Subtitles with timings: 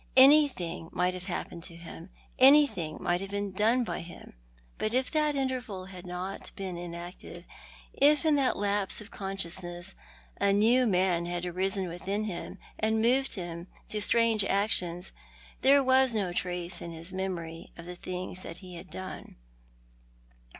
[0.17, 2.09] Anything might have liappened to him;
[2.39, 4.33] anything might have been done by him;
[4.79, 7.45] but if that interval had not been inactive,
[7.93, 9.93] if in that lapse of con sciousness
[10.37, 15.11] a new man had arisen within him and moved him to strange actions,
[15.61, 18.13] there was no trace in his memory of tho Encompassed zvith Darkness.
[18.15, 19.35] 129 things that he had done.